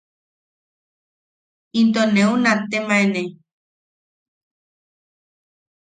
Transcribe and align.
Into 1.79 2.03
neu 2.13 2.31
nattemaene. 2.43 3.21